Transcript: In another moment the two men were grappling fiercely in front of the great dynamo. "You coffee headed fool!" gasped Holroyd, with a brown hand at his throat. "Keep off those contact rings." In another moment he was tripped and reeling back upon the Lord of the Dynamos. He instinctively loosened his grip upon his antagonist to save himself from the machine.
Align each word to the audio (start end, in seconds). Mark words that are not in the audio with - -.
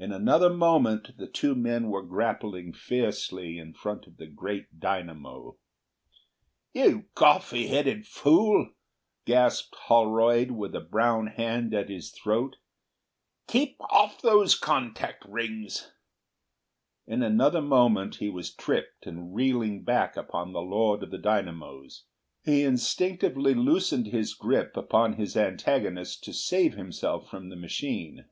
In 0.00 0.12
another 0.12 0.48
moment 0.50 1.16
the 1.16 1.26
two 1.26 1.56
men 1.56 1.88
were 1.88 2.04
grappling 2.04 2.72
fiercely 2.72 3.58
in 3.58 3.74
front 3.74 4.06
of 4.06 4.16
the 4.16 4.28
great 4.28 4.78
dynamo. 4.78 5.56
"You 6.72 7.06
coffee 7.16 7.66
headed 7.66 8.06
fool!" 8.06 8.74
gasped 9.24 9.74
Holroyd, 9.74 10.52
with 10.52 10.76
a 10.76 10.80
brown 10.80 11.26
hand 11.26 11.74
at 11.74 11.88
his 11.88 12.12
throat. 12.12 12.58
"Keep 13.48 13.76
off 13.90 14.22
those 14.22 14.54
contact 14.54 15.24
rings." 15.26 15.90
In 17.08 17.24
another 17.24 17.60
moment 17.60 18.18
he 18.18 18.28
was 18.30 18.54
tripped 18.54 19.04
and 19.04 19.34
reeling 19.34 19.82
back 19.82 20.16
upon 20.16 20.52
the 20.52 20.62
Lord 20.62 21.02
of 21.02 21.10
the 21.10 21.18
Dynamos. 21.18 22.04
He 22.44 22.62
instinctively 22.62 23.52
loosened 23.52 24.06
his 24.06 24.32
grip 24.32 24.76
upon 24.76 25.14
his 25.14 25.36
antagonist 25.36 26.22
to 26.22 26.32
save 26.32 26.74
himself 26.74 27.28
from 27.28 27.48
the 27.48 27.56
machine. 27.56 28.26